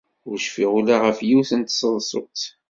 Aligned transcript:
Ur 0.29 0.37
cfiɣ 0.45 0.71
ula 0.79 0.95
ɣef 1.05 1.19
yiwet 1.27 1.51
n 1.55 1.61
tseḍsut. 1.63 2.41